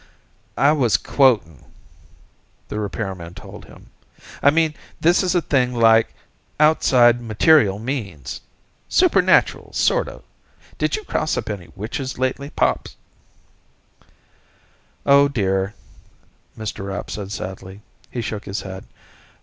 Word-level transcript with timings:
"I 0.57 0.71
was 0.71 0.97
quoting," 0.97 1.63
the 2.69 2.79
repairman 2.79 3.35
told 3.35 3.65
him. 3.65 3.91
"I 4.41 4.49
mean, 4.49 4.73
this 4.99 5.21
is 5.21 5.35
a 5.35 5.43
thing 5.43 5.75
like, 5.75 6.11
outside 6.59 7.21
material 7.21 7.77
means. 7.77 8.41
Supernatural, 8.89 9.71
sort 9.73 10.07
of. 10.09 10.23
Did 10.79 10.95
you 10.95 11.03
cross 11.03 11.37
up 11.37 11.51
any 11.51 11.69
witches 11.75 12.17
lately, 12.17 12.49
Pops?" 12.49 12.95
"Oh, 15.05 15.27
dear," 15.27 15.75
Mr. 16.57 16.87
Rapp 16.87 17.11
said 17.11 17.31
sadly. 17.31 17.81
He 18.09 18.21
shook 18.21 18.45
his 18.45 18.61
head. 18.61 18.85